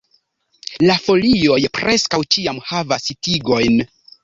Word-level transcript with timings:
La 0.89 0.95
folioj 1.07 1.59
preskaŭ 1.77 2.21
ĉiam 2.37 2.65
havas 2.73 3.09
tigojn. 3.29 3.81